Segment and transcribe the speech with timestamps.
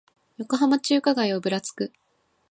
[0.39, 1.93] 横浜中華街をぶらつく